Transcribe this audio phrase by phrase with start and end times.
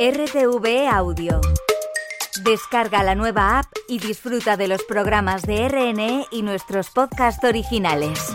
[0.00, 1.44] RTV Audio.
[2.40, 8.08] Descarga la nueva app y disfruta de los programas de RNE y nuestros podcasts originales.
[8.08, 8.32] Miss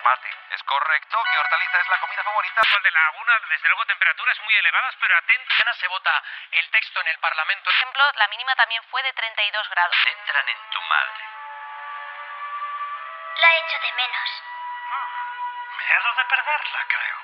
[0.00, 2.64] Martin, ¿es correcto que hortaliza es la comida favorita?
[2.72, 5.68] Sol de Laguna, desde luego temperaturas muy elevadas, pero atenta.
[5.76, 6.24] se vota
[6.56, 7.68] el texto en el Parlamento.
[7.68, 9.36] Por ejemplo, la mínima también fue de 32
[9.76, 9.92] grados.
[10.08, 11.20] Entran en tu madre.
[13.44, 14.47] La echo de menos.
[15.88, 17.16] Miedo de perderla, creo.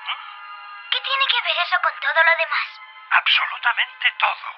[0.89, 2.67] ¿Qué tiene que ver eso con todo lo demás?
[3.13, 4.49] Absolutamente todo.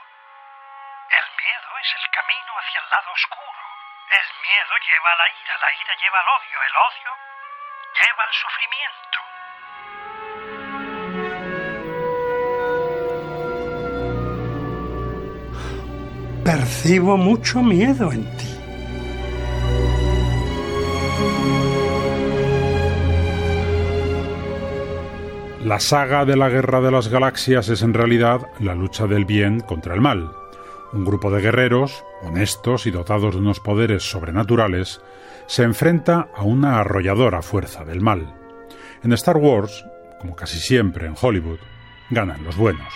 [1.11, 3.63] El miedo es el camino hacia el lado oscuro.
[4.07, 7.11] El miedo lleva a la ira, la ira lleva al odio, el odio
[7.99, 9.19] lleva al sufrimiento.
[16.45, 18.36] Percibo mucho miedo en
[25.67, 29.59] La saga de la Guerra de las Galaxias es en realidad la lucha del bien
[29.59, 30.31] contra el mal.
[30.93, 35.01] Un grupo de guerreros, honestos y dotados de unos poderes sobrenaturales,
[35.45, 38.33] se enfrenta a una arrolladora fuerza del mal.
[39.03, 39.83] En Star Wars,
[40.21, 41.59] como casi siempre en Hollywood,
[42.11, 42.93] ganan los buenos.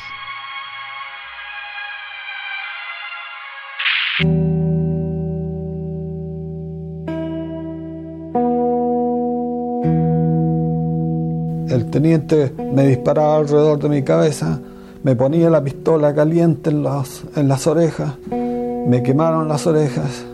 [11.92, 14.60] Teniente me disparaba alrededor de mi cabeza,
[15.04, 20.26] me ponía la pistola caliente en, las, en las orejas, me quemaron las orejas.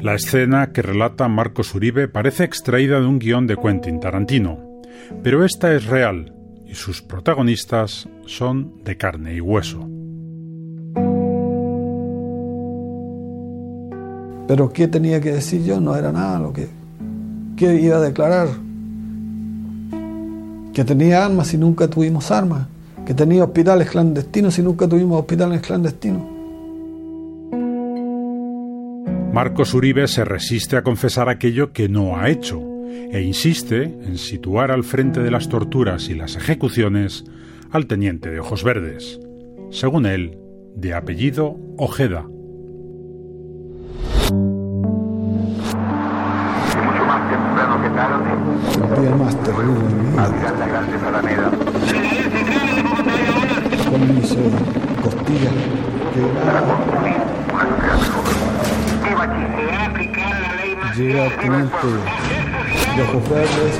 [0.00, 4.58] La escena que relata Marcos Uribe parece extraída de un guion de Quentin Tarantino,
[5.22, 6.34] pero esta es real
[6.66, 9.88] y sus protagonistas son de carne y hueso.
[14.48, 15.80] Pero ¿qué tenía que decir yo?
[15.80, 16.68] No era nada lo que...
[17.56, 18.48] ¿Qué iba a declarar?
[20.72, 22.66] Que tenía armas y nunca tuvimos armas,
[23.06, 26.22] que tenía hospitales clandestinos y nunca tuvimos hospitales clandestinos.
[29.32, 32.60] Marcos Uribe se resiste a confesar aquello que no ha hecho
[33.10, 37.24] e insiste en situar al frente de las torturas y las ejecuciones
[37.70, 39.18] al teniente de ojos verdes,
[39.70, 40.38] según él,
[40.76, 42.26] de apellido Ojeda.
[48.70, 49.98] El día más terrible de
[51.22, 51.50] mi vida.
[53.90, 54.50] Con mis eh,
[55.02, 55.52] costillas
[56.14, 56.62] quebradas.
[60.96, 61.86] Llega el teniente
[62.96, 63.78] de ojos verdes.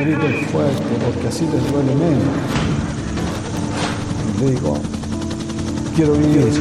[0.00, 2.22] Griten fuerte porque así les duele menos.
[4.40, 4.78] Digo,
[5.94, 6.52] quiero vivir.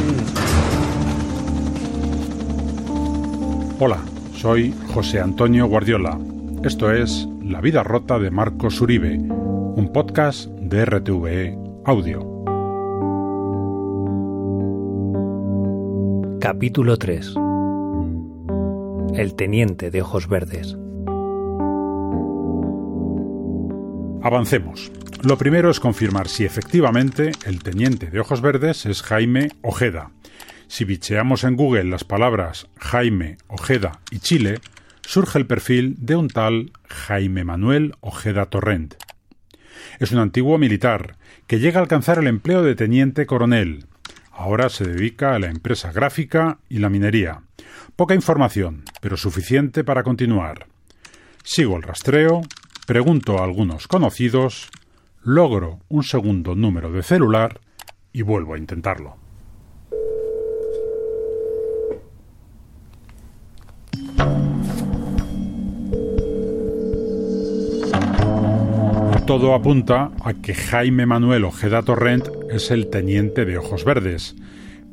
[3.80, 3.98] Hola,
[4.42, 6.18] soy José Antonio Guardiola.
[6.64, 12.22] Esto es La vida rota de Marcos Uribe, un podcast de RTVE Audio.
[16.40, 17.36] Capítulo 3
[19.14, 20.76] El teniente de ojos verdes
[24.24, 24.92] Avancemos.
[25.22, 30.10] Lo primero es confirmar si efectivamente el teniente de ojos verdes es Jaime Ojeda.
[30.72, 34.62] Si bicheamos en Google las palabras Jaime, Ojeda y Chile,
[35.02, 38.96] surge el perfil de un tal Jaime Manuel Ojeda Torrent.
[40.00, 43.88] Es un antiguo militar que llega a alcanzar el empleo de teniente coronel.
[44.32, 47.42] Ahora se dedica a la empresa gráfica y la minería.
[47.98, 50.68] Poca información, pero suficiente para continuar.
[51.44, 52.44] Sigo el rastreo,
[52.88, 54.70] pregunto a algunos conocidos,
[55.22, 57.60] logro un segundo número de celular
[58.14, 59.21] y vuelvo a intentarlo.
[69.32, 74.36] Todo apunta a que Jaime Manuel Ojeda Torrent es el teniente de Ojos Verdes,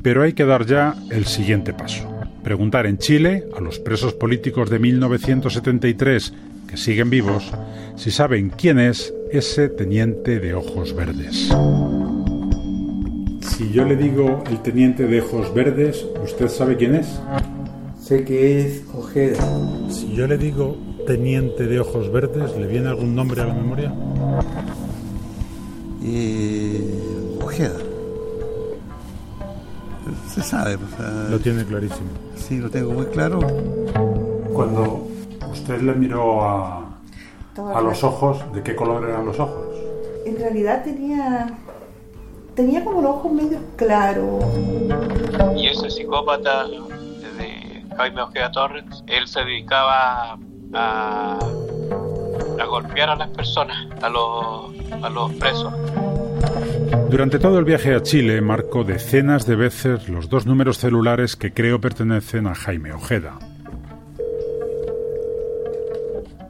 [0.01, 2.09] pero hay que dar ya el siguiente paso.
[2.45, 6.35] Preguntar en Chile a los presos políticos de 1973
[6.69, 7.53] que siguen vivos
[7.97, 11.53] si saben quién es ese teniente de Ojos Verdes.
[13.41, 17.09] Si yo le digo el teniente de Ojos Verdes, ¿usted sabe quién es?
[18.01, 19.45] Sé que es Ojeda.
[19.91, 23.91] Si yo le digo teniente de ojos verdes, ¿le viene algún nombre a la memoria?
[26.05, 27.79] Eh, Ojeda.
[30.29, 30.75] Se sabe.
[30.75, 32.11] o sea, Lo tiene clarísimo.
[32.37, 33.39] sí, lo tengo muy claro.
[34.53, 35.07] Cuando
[35.51, 36.99] usted le miró a,
[37.75, 39.67] a los ojos, ¿de qué color eran los ojos?
[40.27, 41.57] En realidad tenía
[42.55, 44.45] tenía como los ojos medio claros.
[45.57, 50.39] Y ese psicópata de Jaime Ojeda Torres, él se dedicaba
[50.75, 51.39] a
[52.69, 55.73] golpear a las personas, a los, a los presos.
[57.11, 61.53] Durante todo el viaje a Chile marco decenas de veces los dos números celulares que
[61.53, 63.39] creo pertenecen a Jaime Ojeda.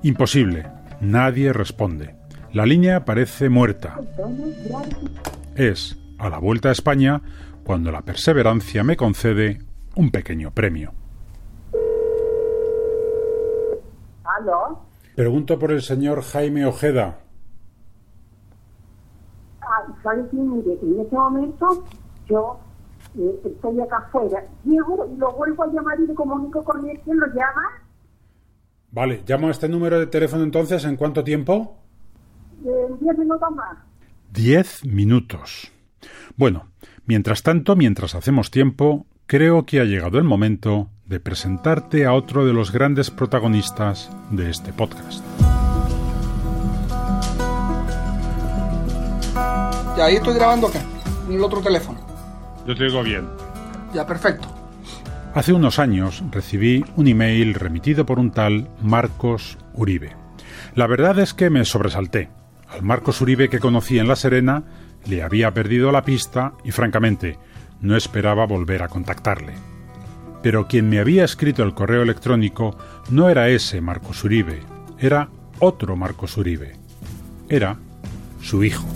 [0.02, 0.66] Imposible,
[1.00, 2.16] nadie responde.
[2.52, 4.00] La línea parece muerta.
[5.54, 7.22] Es, a la vuelta a España,
[7.64, 9.60] cuando la perseverancia me concede
[9.94, 10.92] un pequeño premio.
[14.38, 14.80] ¿Aló?
[15.16, 17.18] Pregunto por el señor Jaime Ojeda.
[19.60, 20.36] Ah, ¿Sabe qué?
[20.36, 21.84] Mire, en este momento
[22.28, 22.58] yo
[23.18, 24.44] eh, estoy acá afuera.
[24.64, 27.00] Llego y lo vuelvo a llamar y le comunico con él.
[27.04, 27.82] ¿Quién lo llama?
[28.92, 31.76] Vale, llamo a este número de teléfono entonces en cuánto tiempo?
[32.64, 33.76] En 10 minutos más.
[34.32, 35.72] Diez minutos.
[36.36, 36.68] Bueno,
[37.06, 42.44] mientras tanto, mientras hacemos tiempo, creo que ha llegado el momento de presentarte a otro
[42.44, 45.24] de los grandes protagonistas de este podcast.
[49.96, 50.82] Ya, ahí estoy grabando acá,
[51.26, 51.98] en el otro teléfono.
[52.66, 53.26] Yo te digo bien.
[53.94, 54.48] Ya, perfecto.
[55.34, 60.14] Hace unos años recibí un email remitido por un tal Marcos Uribe.
[60.74, 62.28] La verdad es que me sobresalté.
[62.68, 64.64] Al Marcos Uribe que conocí en La Serena
[65.06, 67.38] le había perdido la pista y francamente
[67.80, 69.77] no esperaba volver a contactarle.
[70.42, 72.76] Pero quien me había escrito el correo electrónico
[73.10, 74.60] no era ese Marcos Uribe,
[74.98, 76.76] era otro Marcos Uribe.
[77.48, 77.76] Era
[78.40, 78.86] su hijo.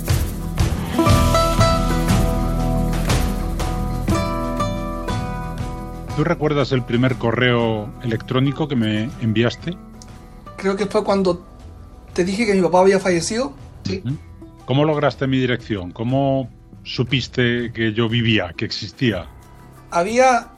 [6.17, 9.77] ¿Tú recuerdas el primer correo electrónico que me enviaste?
[10.59, 11.43] Creo que fue cuando
[12.13, 13.55] te dije que mi papá había fallecido.
[13.85, 14.03] Sí.
[14.67, 15.91] ¿Cómo lograste mi dirección?
[15.91, 16.51] ¿Cómo
[16.85, 19.27] supiste que yo vivía, que existía?
[19.91, 20.52] Había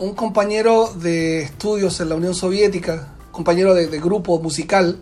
[0.00, 4.98] un compañero de estudios en la Unión Soviética, compañero de, de grupo musical,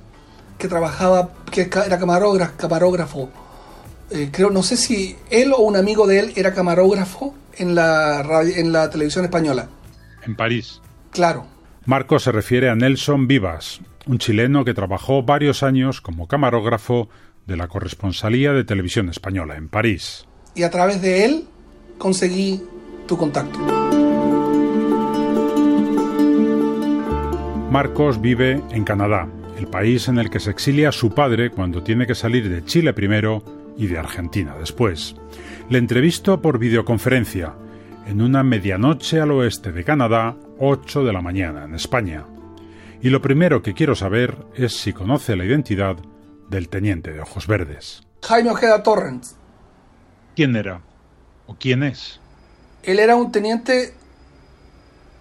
[0.58, 3.30] que trabajaba, que era camarógrafo, camarógrafo.
[4.10, 8.22] Eh, creo, no sé si él o un amigo de él era camarógrafo en la,
[8.24, 9.68] radio, en la televisión española.
[10.26, 10.80] En París.
[11.12, 11.46] Claro.
[11.86, 17.08] Marco se refiere a Nelson Vivas, un chileno que trabajó varios años como camarógrafo
[17.46, 20.26] de la corresponsalía de televisión española en París.
[20.56, 21.44] Y a través de él
[21.98, 22.62] conseguí
[23.06, 23.97] tu contacto.
[27.70, 29.28] Marcos vive en Canadá,
[29.58, 32.94] el país en el que se exilia su padre cuando tiene que salir de Chile
[32.94, 33.44] primero
[33.76, 35.14] y de Argentina después.
[35.68, 37.52] Le entrevisto por videoconferencia
[38.06, 42.24] en una medianoche al oeste de Canadá, 8 de la mañana en España.
[43.02, 45.96] Y lo primero que quiero saber es si conoce la identidad
[46.48, 48.02] del teniente de ojos verdes.
[48.22, 49.36] Jaime Ojeda Torrens.
[50.34, 50.80] ¿Quién era?
[51.46, 52.18] ¿O quién es?
[52.82, 53.92] Él era un teniente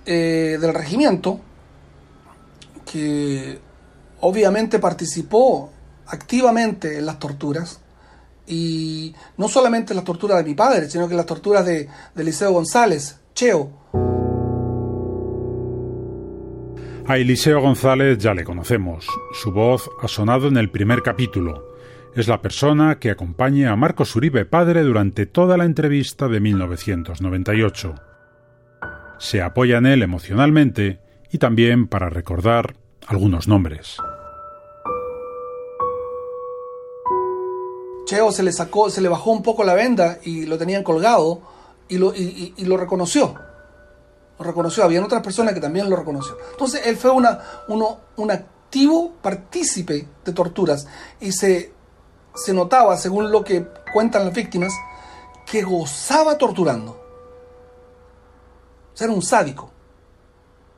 [0.06, 1.42] eh, del regimiento
[2.92, 3.60] que
[4.22, 5.72] obviamente participó
[6.08, 7.82] activamente en las torturas
[8.48, 11.90] y no solamente en las torturas de mi padre, sino que en las torturas de,
[12.16, 13.72] Eliseo González, Cheo.
[17.06, 19.06] A Eliseo González ya le conocemos.
[19.34, 21.76] Su voz ha sonado en el primer capítulo.
[22.16, 27.96] Es la persona que acompaña a Marcos Uribe padre durante toda la entrevista de 1998.
[29.20, 31.00] Se apoya en él emocionalmente
[31.32, 32.76] y también para recordar
[33.08, 33.98] algunos nombres.
[38.06, 41.42] Cheo se le sacó, se le bajó un poco la venda y lo tenían colgado
[41.90, 43.36] y lo, y, lo reconoció.
[44.40, 44.84] Lo reconoció.
[44.84, 46.38] Habían otras personas que también lo reconoció.
[46.52, 50.88] Entonces él fue una, uno, un activo partícipe de torturas
[51.20, 51.74] y se,
[52.34, 54.74] se notaba, según lo que cuentan las víctimas,
[55.46, 56.92] que gozaba torturando.
[58.94, 59.72] O sea, era un sádico.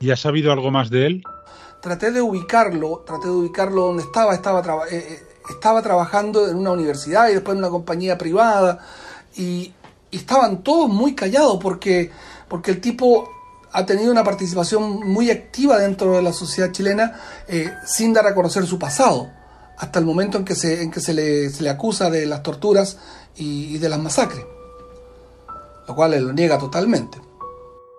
[0.00, 1.22] ¿Y has sabido algo más de él?
[1.82, 6.56] Traté de ubicarlo, traté de ubicarlo donde estaba, estaba, traba, eh, eh, estaba trabajando en
[6.56, 8.78] una universidad y después en una compañía privada
[9.36, 9.72] y,
[10.10, 12.10] y, estaban todos muy callados porque,
[12.48, 13.30] porque el tipo
[13.72, 18.34] ha tenido una participación muy activa dentro de la sociedad chilena eh, sin dar a
[18.34, 19.30] conocer su pasado
[19.76, 22.42] hasta el momento en que se, en que se, le, se le acusa de las
[22.42, 22.98] torturas
[23.36, 24.44] y, y de las masacres,
[25.86, 27.18] lo cual él lo niega totalmente.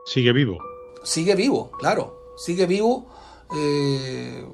[0.06, 0.71] ¿Sigue vivo?
[1.04, 3.10] Sigue vivo, claro, sigue vivo.
[3.56, 4.46] Eh,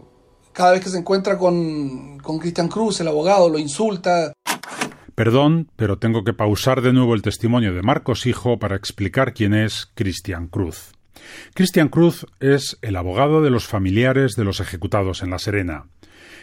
[0.54, 4.34] cada vez que se encuentra con, con Cristian Cruz, el abogado, lo insulta.
[5.14, 9.54] Perdón, pero tengo que pausar de nuevo el testimonio de Marcos Hijo para explicar quién
[9.54, 10.94] es Cristian Cruz.
[11.54, 15.88] Cristian Cruz es el abogado de los familiares de los ejecutados en La Serena.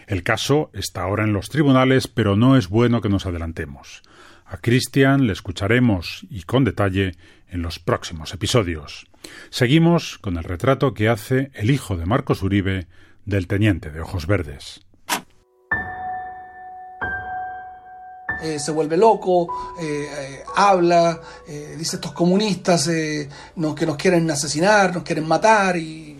[0.06, 4.02] El caso está ahora en los tribunales, pero no es bueno que nos adelantemos.
[4.44, 7.12] A Cristian le escucharemos y con detalle
[7.49, 9.06] en los próximos episodios.
[9.50, 12.87] Seguimos con el retrato que hace el hijo de Marcos Uribe
[13.25, 14.85] del teniente de ojos verdes.
[18.45, 21.19] eh, se vuelve loco, eh, eh, habla,
[21.78, 26.19] dice estos comunistas que nos quieren asesinar, nos quieren matar y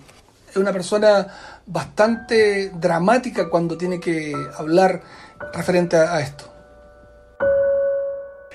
[0.49, 1.27] es una persona
[1.67, 5.03] bastante dramática cuando tiene que hablar
[5.53, 6.54] referente a esto.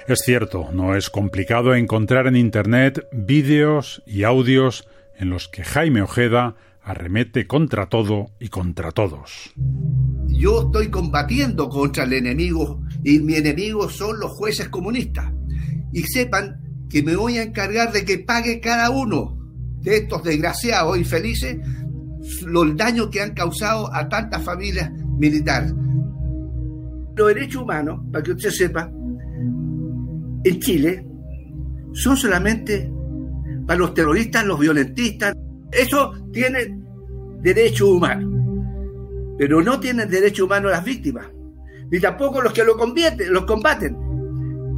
[0.09, 6.01] Es cierto, no es complicado encontrar en Internet vídeos y audios en los que Jaime
[6.01, 9.53] Ojeda arremete contra todo y contra todos.
[10.25, 15.31] Yo estoy combatiendo contra el enemigo y mi enemigo son los jueces comunistas.
[15.93, 19.37] Y sepan que me voy a encargar de que pague cada uno
[19.81, 21.57] de estos desgraciados infelices
[22.47, 25.71] los daños que han causado a tantas familias militares.
[27.15, 28.91] Los derechos humanos, para que usted sepa,
[30.43, 31.05] en Chile
[31.93, 32.91] son solamente
[33.65, 35.35] para los terroristas, los violentistas.
[35.71, 36.79] Eso tiene
[37.41, 38.33] derechos humanos.
[39.37, 41.27] Pero no tienen derecho humano las víctimas,
[41.89, 43.95] ni tampoco los que lo combaten, los combaten.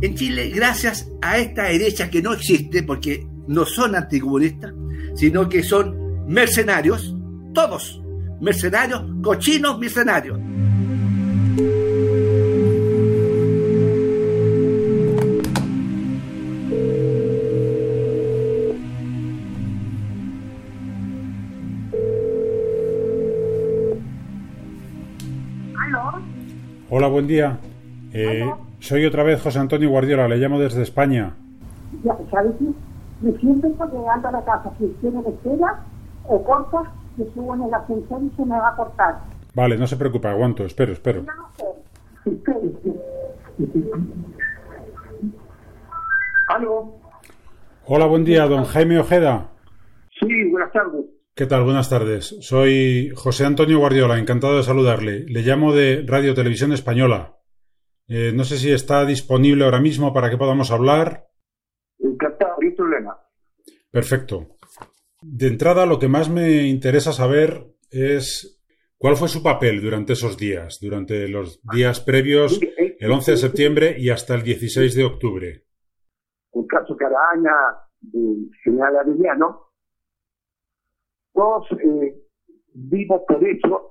[0.01, 4.73] En Chile, gracias a esta derecha que no existe, porque no son anticomunistas,
[5.15, 7.15] sino que son mercenarios,
[7.53, 8.01] todos,
[8.39, 10.39] mercenarios, cochinos mercenarios.
[27.11, 27.59] Buen día.
[28.13, 28.49] Eh,
[28.79, 31.35] soy otra vez José Antonio Guardiola, le llamo desde España.
[32.03, 32.65] Ya, ¿sabes qué?
[33.21, 34.71] Me siento llegando a la casa.
[34.79, 35.83] Si tiene espera
[36.25, 39.19] o corta, que subo en el ascensor y se me va a cortar.
[39.53, 41.25] Vale, no se preocupe, aguanto, espero, espero.
[46.47, 46.93] ¿Aló?
[47.85, 49.47] Hola, buen día, don Jaime Ojeda.
[50.19, 51.05] Sí, buenas tardes.
[51.33, 51.63] ¿Qué tal?
[51.63, 52.35] Buenas tardes.
[52.41, 55.23] Soy José Antonio Guardiola, encantado de saludarle.
[55.29, 57.37] Le llamo de Radio Televisión Española.
[58.09, 61.29] Eh, no sé si está disponible ahora mismo para que podamos hablar.
[61.99, 63.17] Encantado, sin problema.
[63.89, 64.57] Perfecto.
[65.21, 68.61] De entrada, lo que más me interesa saber es
[68.97, 72.59] cuál fue su papel durante esos días, durante los días previos,
[72.99, 75.63] el 11 de septiembre y hasta el 16 de octubre.
[76.51, 77.55] El caso Caraña,
[78.01, 78.97] de general
[81.41, 82.21] todos eh,
[82.75, 83.89] vimos por hecho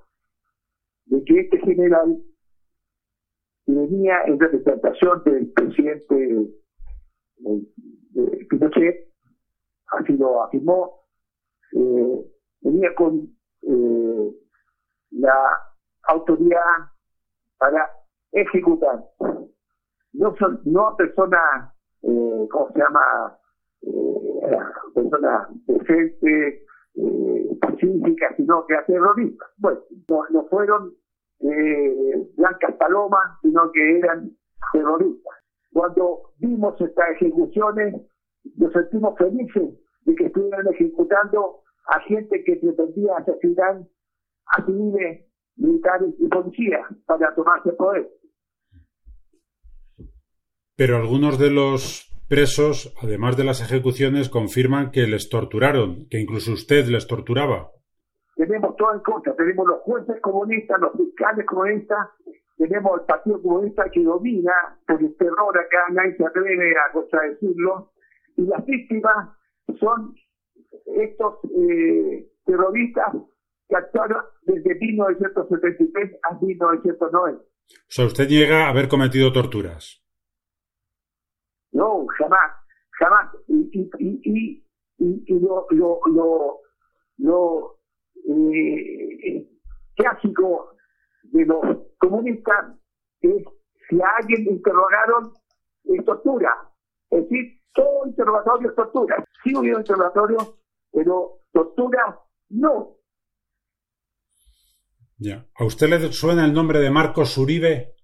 [1.06, 2.16] de que este general
[3.66, 6.46] venía en representación del presidente
[7.44, 8.94] eh, Pinochet,
[9.98, 11.02] así lo afirmó,
[11.72, 12.24] eh,
[12.60, 13.28] venía con
[15.10, 15.34] la
[16.04, 16.60] autoridad
[17.58, 17.84] para
[18.30, 19.04] ejecutar.
[20.12, 23.36] No son, no personas, ¿cómo se llama?
[24.94, 27.58] Personas decentes, eh,
[28.36, 29.48] sino que a terroristas.
[29.58, 29.80] Bueno,
[30.30, 30.94] no, fueron
[31.40, 34.30] eh, blancas palomas, sino que eran
[34.72, 35.34] terroristas.
[35.72, 37.94] Cuando vimos estas ejecuciones,
[38.56, 43.82] nos sentimos felices de que estuvieran ejecutando a gente que pretendía asesinar
[44.46, 48.08] a civiles, militares y policías para tomarse poder.
[50.76, 56.52] Pero algunos de los presos, además de las ejecuciones, confirman que les torturaron, que incluso
[56.52, 57.72] usted les torturaba.
[58.36, 61.98] Tenemos todo en contra, tenemos los jueces comunistas, los fiscales comunistas,
[62.56, 64.52] tenemos el Partido Comunista que domina
[64.86, 67.90] por el terror acá, nadie se atreve a contradecirlo,
[68.36, 69.28] y las víctimas
[69.80, 70.14] son
[70.86, 73.12] estos eh, terroristas
[73.68, 77.42] que actuaron desde 1973 a 1990.
[77.42, 77.46] O
[77.88, 79.99] sea, usted llega a haber cometido torturas.
[81.72, 82.52] No, jamás,
[82.98, 83.34] jamás.
[83.48, 84.62] Y, y,
[84.98, 86.60] y, y lo, lo, lo,
[87.18, 87.78] lo
[88.28, 89.46] eh,
[89.96, 90.76] clásico
[91.22, 91.60] de los
[91.98, 92.76] comunistas
[93.20, 93.44] es
[93.88, 95.32] si a alguien interrogaron,
[95.84, 96.50] es tortura.
[97.10, 99.24] Es decir, todo interrogatorio es tortura.
[99.42, 100.38] Sí hubo interrogatorio,
[100.92, 102.18] pero tortura
[102.50, 102.96] no.
[105.18, 105.46] Ya.
[105.54, 107.94] ¿A usted le suena el nombre de Marcos Uribe?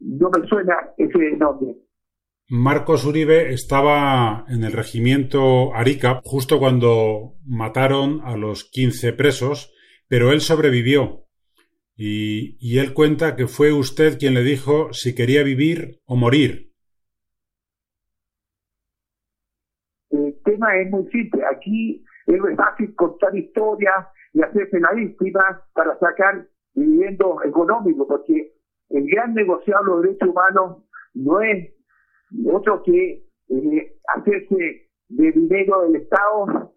[0.00, 1.74] No me suena ese nombre.
[2.48, 9.74] Marcos Uribe estaba en el regimiento Arica justo cuando mataron a los 15 presos,
[10.08, 11.24] pero él sobrevivió.
[11.96, 16.70] Y, y, él cuenta que fue usted quien le dijo si quería vivir o morir.
[20.10, 21.42] El tema es muy simple.
[21.50, 28.55] Aquí es fácil contar historias y hacerse la víctima para sacar viviendo económico, porque
[28.90, 30.82] el gran negociado de los derechos humanos
[31.14, 31.72] no es
[32.52, 36.74] otro que eh, hacerse de dinero del Estado.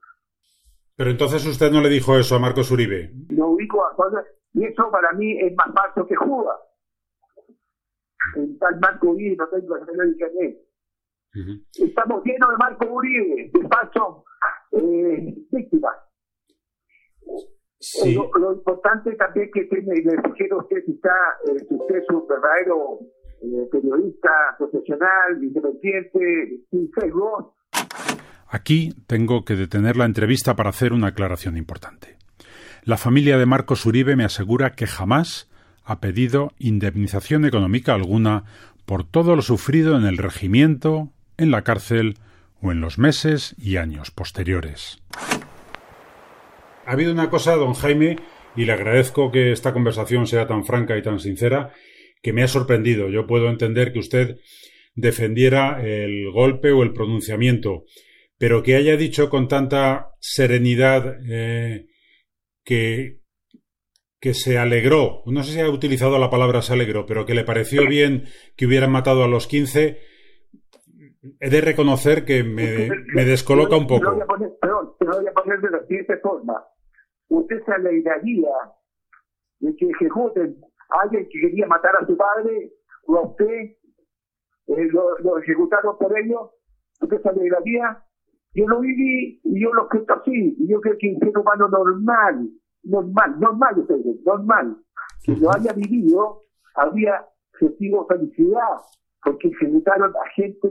[0.95, 3.11] Pero entonces usted no le dijo eso a Marcos Uribe.
[3.29, 3.95] Lo ubico a
[4.53, 6.57] y eso para mí es más falso que Judas.
[8.35, 10.57] en tal Marco Uribe, no tengo el internet.
[11.73, 14.25] Estamos llenos de Marco Uribe, de paso,
[14.71, 15.95] eh, víctimas.
[17.79, 18.13] Sí.
[18.13, 22.09] Lo, lo, importante también que tiene, le sugiero a usted está, eh, si usted es
[22.09, 22.99] un verdadero
[23.41, 27.55] eh, periodista profesional, independiente, sin sesgo.
[28.49, 32.17] Aquí tengo que detener la entrevista para hacer una aclaración importante.
[32.83, 35.49] La familia de Marcos Uribe me asegura que jamás
[35.85, 38.43] ha pedido indemnización económica alguna
[38.85, 42.15] por todo lo sufrido en el regimiento, en la cárcel
[42.61, 45.01] o en los meses y años posteriores.
[46.89, 48.15] Ha habido una cosa, don Jaime,
[48.55, 51.71] y le agradezco que esta conversación sea tan franca y tan sincera,
[52.23, 53.09] que me ha sorprendido.
[53.09, 54.37] Yo puedo entender que usted
[54.95, 57.83] defendiera el golpe o el pronunciamiento,
[58.39, 61.89] pero que haya dicho con tanta serenidad eh,
[62.63, 63.19] que,
[64.19, 67.43] que se alegró, no sé si ha utilizado la palabra se alegró, pero que le
[67.43, 68.23] pareció bien
[68.55, 69.99] que hubieran matado a los 15,
[71.39, 73.99] he de reconocer que me, me descoloca un poco.
[73.99, 76.65] Te lo voy a poner, perdón, te lo voy a poner de la siguiente forma.
[77.29, 78.51] Usted se alegraría
[79.59, 80.57] de que ejecuten
[80.89, 82.73] a alguien que quería matar a su padre
[83.07, 83.75] o a usted,
[84.67, 86.51] eh, lo, lo, ejecutaron por ello.
[87.01, 88.03] Usted se alegraría.
[88.53, 90.55] Yo lo viví y yo lo siento así.
[90.57, 92.49] Y yo creo que un ser humano normal,
[92.83, 94.77] normal, normal, ustedes, normal,
[95.19, 96.43] si lo haya vivido,
[96.75, 97.25] habría
[97.59, 98.77] sentido felicidad
[99.23, 100.69] porque ejecutaron a gente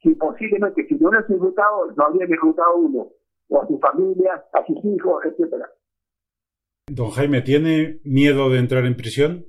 [0.00, 3.08] que posiblemente si no hubieran ejecutado, no habrían ejecutado uno,
[3.48, 5.68] o a su familia, a sus hijos, etcétera.
[6.88, 9.46] Don Jaime, ¿tiene miedo de entrar en prisión?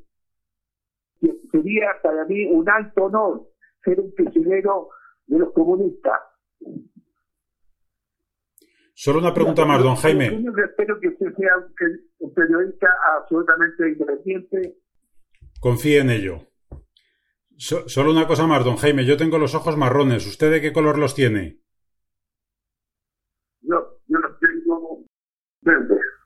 [1.51, 3.47] Sería para mí un alto honor
[3.83, 4.89] ser un prisionero
[5.27, 6.19] de los comunistas.
[8.93, 10.43] Solo una pregunta más, don Jaime.
[10.43, 11.51] Yo espero que usted sea
[12.17, 14.77] un periodista absolutamente independiente.
[15.59, 16.47] Confíe en ello.
[17.57, 19.05] So, solo una cosa más, don Jaime.
[19.05, 20.25] Yo tengo los ojos marrones.
[20.25, 21.59] ¿Usted de qué color los tiene?
[23.61, 25.05] Yo, yo los tengo
[25.61, 26.16] verdes.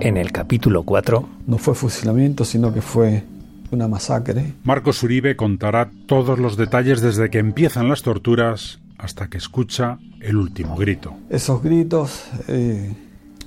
[0.00, 1.28] En el capítulo 4.
[1.46, 3.22] No fue fusilamiento, sino que fue
[3.70, 4.54] una masacre.
[4.64, 10.36] Marcos Uribe contará todos los detalles desde que empiezan las torturas hasta que escucha el
[10.36, 11.14] último grito.
[11.28, 12.94] Esos gritos eh,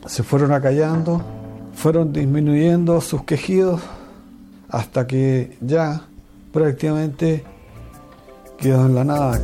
[0.06, 1.26] se fueron acallando,
[1.74, 3.82] fueron disminuyendo sus quejidos
[4.70, 6.04] hasta que ya
[6.52, 7.44] prácticamente
[8.60, 9.42] quedó en la nada.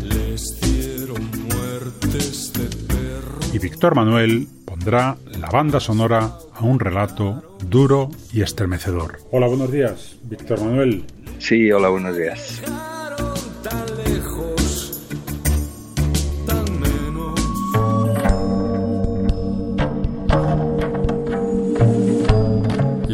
[0.00, 3.38] Les dieron muertes de perro.
[3.52, 9.18] Y Víctor Manuel pondrá la banda sonora a un relato duro y estremecedor.
[9.30, 11.04] Hola, buenos días, Víctor Manuel.
[11.38, 12.62] Sí, hola, buenos días.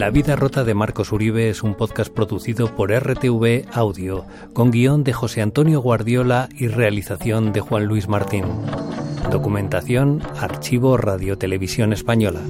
[0.09, 4.25] La vida rota de Marcos Uribe es un podcast producido por RTV Audio,
[4.55, 8.45] con guion de José Antonio Guardiola y realización de Juan Luis Martín.
[9.31, 12.41] Documentación Archivo Radio Televisión Española.